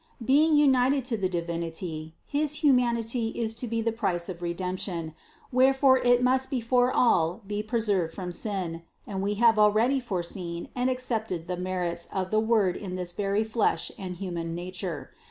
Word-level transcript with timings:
Being 0.25 0.55
united 0.55 1.05
to 1.05 1.17
the 1.17 1.29
Divinity 1.29 2.15
his 2.25 2.63
humanity 2.63 3.27
is 3.37 3.53
to 3.53 3.67
be 3.67 3.83
the 3.83 3.91
price 3.91 4.29
of 4.29 4.39
Redemp 4.39 4.79
tion, 4.79 5.13
wherefore 5.51 5.99
it 5.99 6.23
must 6.23 6.49
before 6.49 6.91
all 6.91 7.43
be 7.45 7.61
preserved 7.61 8.11
from 8.11 8.31
sin, 8.31 8.81
THE 9.05 9.13
CONCEPTION 9.13 9.21
165 9.21 9.21
and 9.21 9.21
We 9.21 9.33
have 9.45 9.59
already 9.59 9.99
foreseen 9.99 10.69
and 10.75 10.89
accepted 10.89 11.47
the 11.47 11.57
merits 11.57 12.09
of 12.11 12.31
the 12.31 12.39
Word 12.39 12.75
in 12.77 12.95
this 12.95 13.13
very 13.13 13.43
flesh 13.43 13.91
and 13.99 14.15
human 14.15 14.55
nature. 14.55 15.11